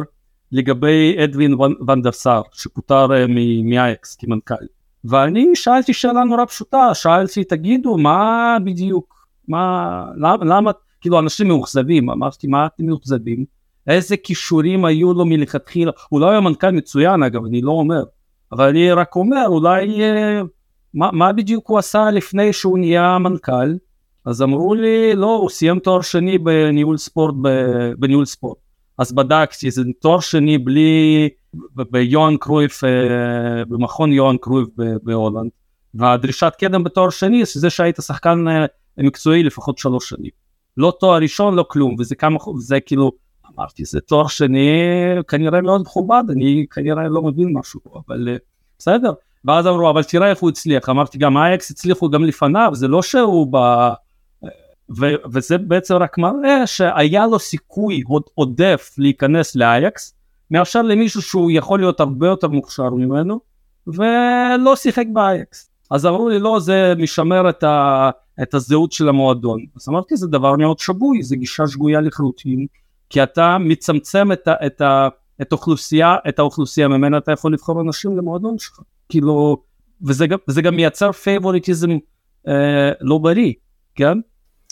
[0.52, 1.54] לגבי אדווין
[1.88, 3.24] ונדר סאר שפוטר אה,
[3.64, 11.18] מאייקס כמנכ"ל ואני שאלתי שאלה נורא פשוטה שאלתי תגידו מה בדיוק מה למה, למה כאילו
[11.18, 12.10] אנשים מאוכזבים?
[12.10, 13.44] אמרתי מה אתם מאוכזבים?
[13.86, 18.02] איזה כישורים היו לו מלכתחילה, הוא לא היה מנכ"ל מצוין אגב, אני לא אומר,
[18.52, 20.40] אבל אני רק אומר אולי אה,
[20.94, 23.74] מה, מה בדיוק הוא עשה לפני שהוא נהיה מנכ"ל,
[24.24, 27.34] אז אמרו לי לא, הוא סיים תואר שני בניהול ספורט,
[27.98, 28.58] בניהול ספורט,
[29.00, 31.28] אז בדקתי, זה תואר שני בלי,
[31.90, 34.68] ביוהאן קרויף, אה, במכון יוהאן קרויף
[35.02, 35.50] בהולנד,
[35.94, 38.66] והדרישת קדם בתואר שני זה שהיית שחקן אה,
[38.98, 40.30] מקצועי לפחות שלוש שנים,
[40.76, 43.12] לא תואר ראשון לא כלום, וזה כמה, זה כאילו
[43.54, 44.70] אמרתי זה תואר שני
[45.28, 48.36] כנראה מאוד מכובד אני כנראה לא מבין משהו אבל אה,
[48.78, 49.12] בסדר.
[49.44, 50.88] ואז אמרו אבל תראה איך הוא הצליח.
[50.88, 53.56] אמרתי גם אייקס הצליחו גם לפניו זה לא שהוא ב...
[54.98, 60.14] ו- וזה בעצם רק מראה שהיה לו סיכוי עוד עודף להיכנס לאייקס
[60.50, 63.40] מאשר למישהו שהוא יכול להיות הרבה יותר מוכשר ממנו
[63.86, 65.70] ולא שיחק באייקס.
[65.90, 68.10] אז אמרו לי לא זה משמר את, ה-
[68.42, 69.60] את הזהות של המועדון.
[69.76, 72.66] אז אמרתי זה דבר מאוד שגוי זה גישה שגויה לחלוטין
[73.10, 75.08] כי אתה מצמצם את, ה, את, ה,
[75.42, 79.62] את, האוכלוסייה, את האוכלוסייה ממנה אתה יכול לבחור אנשים למועדון שלך, כאילו,
[80.02, 81.90] וזה וזה גם מייצר favoritism
[82.48, 83.52] אה, לא בריא,
[83.94, 84.18] כן?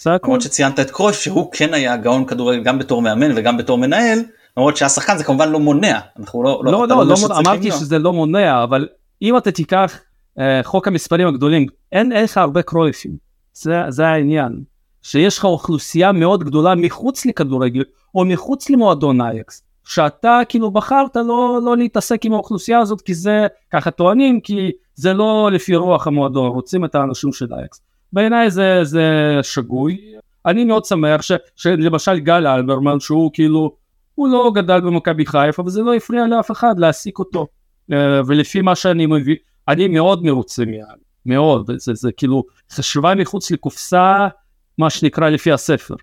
[0.07, 4.19] למרות שציינת את קרויף שהוא כן היה גאון כדורגל גם בתור מאמן וגם בתור מנהל,
[4.57, 7.71] למרות שהיה שחקן זה כמובן לא מונע, אנחנו לא, לא, לא, לא, לא, לא אמרתי
[7.71, 8.89] שזה לא מונע, אבל
[9.23, 10.01] אם אתה תיקח
[10.39, 13.17] אה, חוק המספרים הגדולים, אין לך הרבה קרויפים,
[13.53, 14.63] זה, זה העניין.
[15.03, 17.85] שיש לך אוכלוסייה מאוד גדולה מחוץ לכדורגל
[18.15, 23.47] או מחוץ למועדון אייקס שאתה כאילו בחרת לא, לא להתעסק עם האוכלוסייה הזאת כי זה
[23.73, 27.81] ככה טוענים כי זה לא לפי רוח המועדון רוצים את האנשים של אייקס
[28.13, 29.05] בעיניי זה, זה
[29.43, 29.99] שגוי.
[30.47, 33.77] אני מאוד שמח ש, שלמשל גל אלברמן שהוא כאילו
[34.15, 37.47] הוא לא גדל במכבי חיפה וזה לא הפריע לאף אחד להעסיק אותו.
[37.93, 39.37] אה, ולפי מה שאני מבין
[39.69, 40.63] אני מאוד מרוצה
[41.27, 41.71] מאוד.
[41.77, 44.29] זה, זה כאילו חשיבה מחוץ לקופסה
[44.79, 45.95] מה שנקרא לפי הספר.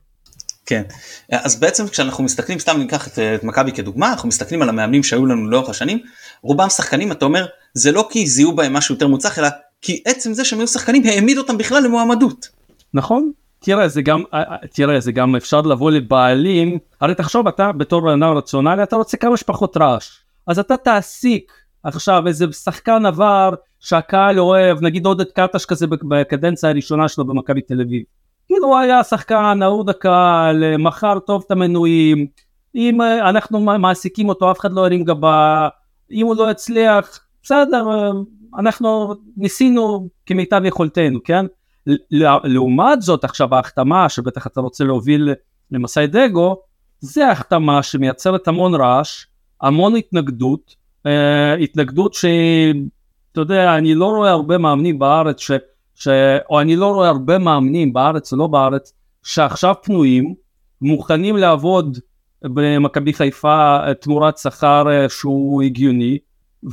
[0.65, 0.83] כן,
[1.31, 5.25] אז בעצם כשאנחנו מסתכלים, סתם ניקח את, את מכבי כדוגמה, אנחנו מסתכלים על המאמנים שהיו
[5.25, 5.99] לנו לאורך השנים,
[6.41, 9.47] רובם שחקנים, אתה אומר, זה לא כי זיהו בהם משהו יותר מוצלח, אלא
[9.81, 12.47] כי עצם זה שהם היו שחקנים העמיד אותם בכלל למועמדות.
[12.93, 17.71] נכון, תראה זה גם, אה, אה, תראה זה גם אפשר לבוא לבעלים, הרי תחשוב אתה
[17.71, 20.09] בתור נער רציונלי אתה רוצה כמה שפחות רעש,
[20.47, 21.51] אז אתה תעסיק
[21.83, 27.81] עכשיו איזה שחקן עבר שהקהל אוהב, נגיד עודד קטש כזה בקדנציה הראשונה שלו במכבי תל
[27.81, 28.03] אביב.
[28.47, 32.27] כאילו הוא היה שחקן אהוד הקהל, מכר טוב את המנויים,
[32.75, 35.67] אם אה, אנחנו מעסיקים אותו אף אחד לא ירים גבה,
[36.11, 38.11] אם הוא לא יצליח, בסדר, אה,
[38.59, 41.45] אנחנו ניסינו כמיטב יכולתנו, כן?
[42.43, 45.33] לעומת זאת עכשיו ההחתמה שבטח אתה רוצה להוביל
[45.71, 46.55] למסאי דגו,
[46.99, 49.25] זה החתמה שמייצרת המון רעש,
[49.61, 52.73] המון התנגדות, אה, התנגדות שהיא,
[53.31, 55.51] אתה יודע, אני לא רואה הרבה מאמנים בארץ, ש,
[55.95, 56.07] ש,
[56.49, 60.33] או אני לא רואה הרבה מאמנים בארץ או לא בארץ, שעכשיו פנויים,
[60.81, 61.97] מוכנים לעבוד
[62.43, 66.17] במכבי חיפה תמורת שכר אה, שהוא הגיוני,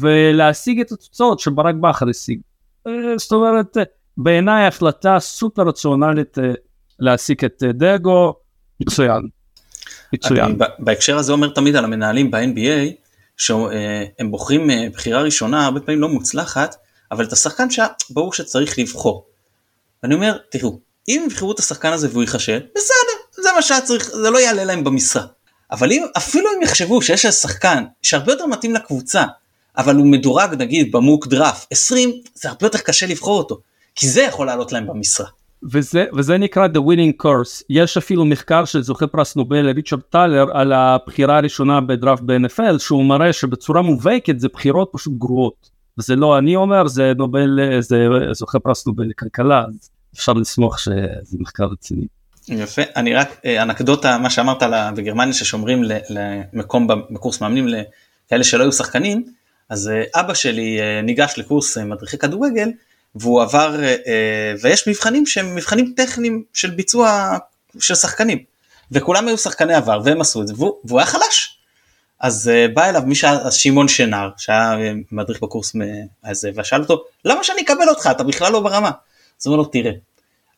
[0.01, 2.41] ולהשיג את התוצאות שברק בכר השיג.
[2.87, 3.77] אה, זאת אומרת,
[4.17, 6.53] בעיניי החלטה סופר רציונלית אה,
[6.99, 8.35] להעסיק את דגו,
[8.81, 9.29] מצוין.
[10.13, 10.45] מצוין.
[10.45, 12.93] אני בהקשר הזה אומר תמיד על המנהלים ב-NBA,
[13.37, 16.77] שהם בוחרים בחירה ראשונה, הרבה פעמים לא מוצלחת,
[17.13, 19.27] אבל את השחקן שברור שצריך לבחור.
[20.05, 20.79] אני אומר, תראו,
[21.09, 24.65] אם יבחרו את השחקן הזה והוא ייחשב, בסדר, זה מה שהיה צריך, זה לא יעלה
[24.65, 25.27] להם במשרה.
[25.71, 29.25] אבל אם, אפילו אם יחשבו שיש שחקן שהרבה יותר מתאים לקבוצה,
[29.79, 33.59] אבל הוא מדורג נגיד ב mock draft 20, זה הרבה יותר קשה לבחור אותו,
[33.95, 35.27] כי זה יכול לעלות להם במשרה.
[35.73, 37.63] וזה, וזה נקרא The Winner's Curse.
[37.71, 43.05] יש אפילו מחקר של זוכה פרס נובל ריצ'רד טלר על הבחירה הראשונה בדראפט ב-NFL שהוא
[43.05, 45.71] מראה שבצורה מובהקת זה בחירות פשוט גרועות.
[45.99, 51.37] וזה לא אני אומר זה נובל זה זוכה פרס נובל לכלכלה אז אפשר לסמוך שזה
[51.41, 52.07] מחקר רציני.
[52.49, 54.63] יפה אני רק אה, אנקדוטה מה שאמרת
[54.97, 59.25] בגרמניה ששומרים למקום בקורס מאמנים לכאלה שלא היו שחקנים
[59.69, 62.69] אז אה, אבא שלי אה, ניגש לקורס מדריכי כדורגל
[63.15, 63.77] והוא עבר
[64.63, 67.37] ויש מבחנים שהם מבחנים טכניים של ביצוע
[67.81, 68.39] של שחקנים
[68.93, 71.59] וכולם היו שחקני עבר והם עשו את זה והוא, היה חלש
[72.21, 74.73] אז בא אליו מי שהיה שמעון שנר שהיה
[75.13, 75.73] מדריך בקורס
[76.25, 78.91] הזה ושאל אותו למה שאני אקבל אותך אתה בכלל לא ברמה.
[79.41, 79.93] אז הוא אומר לו תראה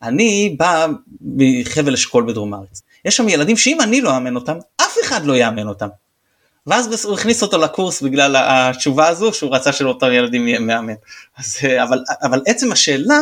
[0.04, 0.86] אני בא
[1.20, 2.82] מחבל אשכול בדרום הארץ.
[3.04, 5.88] יש שם ילדים שאם אני לא אאמן אותם, אף אחד לא יאמן אותם.
[6.66, 10.94] ואז הוא הכניס אותו לקורס בגלל התשובה הזו שהוא רצה שלאותם ילדים יהיה מאמן.
[11.38, 13.18] אז, אבל, אבל עצם השאלה,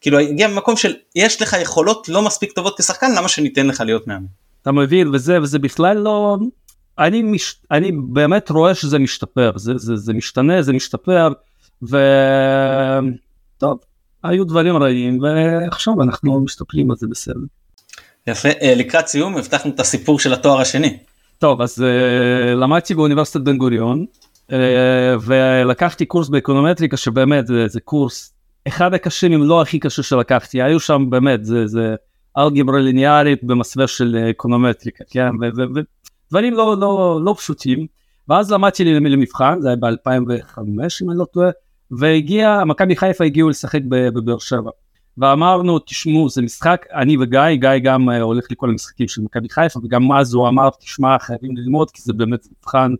[0.00, 4.06] כאילו הגיע ממקום של יש לך יכולות לא מספיק טובות כשחקן, למה שניתן לך להיות
[4.06, 4.26] מאמן?
[4.62, 6.38] אתה מבין וזה וזה בכלל לא
[6.98, 7.56] אני מש...
[7.70, 11.28] אני באמת רואה שזה משתפר זה, זה, זה משתנה זה משתפר
[11.82, 13.78] וטוב
[14.24, 17.40] היו דברים רעים ועכשיו אנחנו מסתכלים על זה בסדר.
[18.26, 20.98] יפה אה, לקראת סיום הבטחנו את הסיפור של התואר השני.
[21.42, 24.04] טוב אז uh, למדתי באוניברסיטת בן גוריון
[24.48, 24.52] uh,
[25.22, 28.34] ולקחתי קורס באקונומטריקה שבאמת זה, זה קורס
[28.68, 30.62] אחד הקשים אם לא הכי קשה שלקחתי.
[30.62, 31.94] היו שם באמת זה, זה
[32.38, 35.30] אלגברה ליניארית במסווה של אקונומטריקה כן?
[35.40, 37.86] ודברים לא, לא, לא פשוטים.
[38.28, 40.58] ואז למדתי למבחן זה היה ב2005
[41.02, 41.50] אם אני לא טועה
[41.90, 44.70] והגיע מכבי חיפה הגיעו לשחק בבאר שבע.
[45.18, 49.80] ואמרנו תשמעו זה משחק אני וגיא גיא גם uh, הולך לכל המשחקים של מכבי חיפה
[49.84, 52.94] וגם אז הוא אמר תשמע חייבים ללמוד כי זה באמת מבחן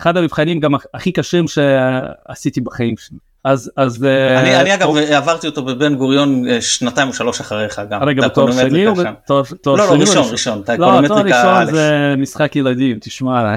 [0.00, 3.18] אחד המבחנים גם הכי קשים שעשיתי בחיים שלי.
[3.44, 4.98] אז אז אה, אני, uh, אני אגב או...
[4.98, 8.02] עברתי אותו בבן גוריון uh, שנתיים או שלוש אחריך גם.
[8.02, 10.62] רגע בתואר שני או בתואר לא לא ראשון ראשון.
[10.78, 13.56] לא תואר ראשון זה משחק ילדים תשמע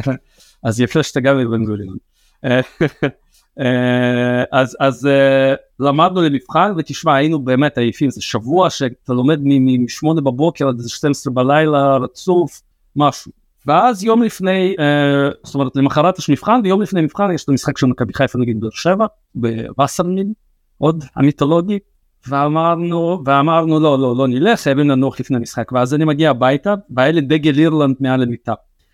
[0.64, 1.98] אז יפה שאתה גם בבן גוריון.
[3.60, 10.14] אה, אז אז אה, למדנו למבחן ותשמע היינו באמת עייפים זה שבוע שאתה לומד מ-8
[10.22, 12.62] בבוקר עד 12 בלילה רצוף
[12.96, 13.32] משהו
[13.66, 17.78] ואז יום לפני אה, זאת אומרת למחרת יש מבחן ויום לפני מבחן יש את המשחק
[17.78, 20.34] של מכבי חיפה נגיד באר שבע בווסרמין
[20.78, 21.80] עוד המיתולוגי
[22.28, 27.12] ואמרנו ואמרנו לא לא לא נלך חייבים לנוח לפני המשחק ואז אני מגיע הביתה והיה
[27.12, 28.54] לי דגל אירלנד מעל המיטה.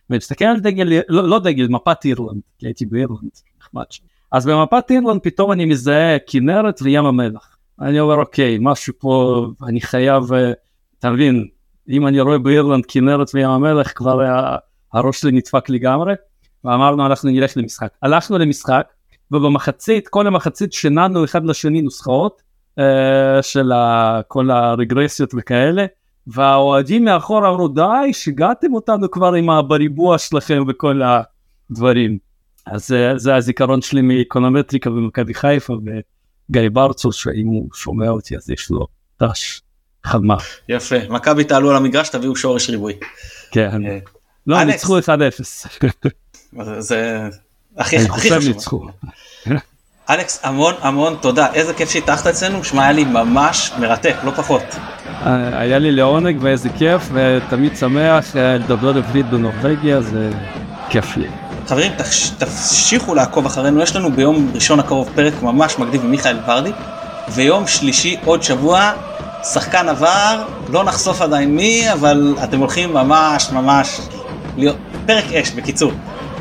[0.10, 4.04] ומסתכל על דגל לא, לא דגל מפת אירלנד כי הייתי באירלנד נחמד שם.
[4.32, 7.58] אז במפת אירלנד פתאום אני מזהה כנרת וים המלח.
[7.82, 10.52] אני אומר אוקיי משהו פה אני חייב אה,
[11.00, 11.48] אתה מבין
[11.90, 14.20] אם אני רואה באירלנד כנרת וים המלח כבר
[14.94, 16.14] הראש שלי נדפק לגמרי
[16.64, 18.88] ואמרנו אנחנו נלך למשחק הלכנו למשחק
[19.32, 22.42] ובמחצית כל המחצית שיננו אחד לשני נוסחאות
[22.80, 22.84] uh,
[23.42, 23.72] של
[24.28, 25.86] כל הרגרסיות וכאלה
[26.28, 31.02] והאוהדים מאחור אמרו די שיגעתם אותנו כבר עם הבריבוע שלכם וכל
[31.70, 32.27] הדברים.
[32.72, 38.72] אז זה הזיכרון שלי מאקונומטריקה במכבי חיפה וגיא ברצור שאם הוא שומע אותי אז יש
[38.72, 38.88] לו
[39.24, 39.62] תש
[40.04, 40.36] חלמה.
[40.70, 42.94] יפה מכבי תעלו על המגרש תביאו שורש ריבוי.
[43.52, 43.86] כן.
[43.86, 43.98] אה,
[44.48, 45.04] לא ניצחו 1-0.
[46.80, 47.30] זה
[47.78, 48.90] הכי חשוב.
[50.10, 54.64] אלכס המון המון תודה איזה כיף שהתארחת אצלנו שמע היה לי ממש מרתק לא פחות.
[55.26, 60.30] אה, היה לי לעונג ואיזה כיף ותמיד שמח אה, לדבר עברית בנורבגיה זה
[60.90, 61.47] כיף לי.
[61.68, 61.92] חברים,
[62.38, 66.72] תמשיכו לעקוב אחרינו, יש לנו ביום ראשון הקרוב פרק ממש מגניב עם מיכאל ורדי,
[67.30, 68.92] ויום שלישי עוד שבוע,
[69.44, 74.00] שחקן עבר, לא נחשוף עדיין מי, אבל אתם הולכים ממש ממש
[74.58, 75.92] להיות, פרק אש בקיצור,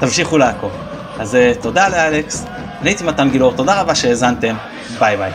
[0.00, 0.70] תמשיכו לעקוב.
[1.18, 2.44] אז uh, תודה לאלכס,
[2.80, 4.54] אני הייתי מתן גילאור, תודה רבה שהאזנתם,
[4.98, 5.32] ביי ביי.